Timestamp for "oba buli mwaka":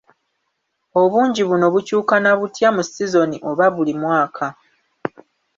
3.49-4.45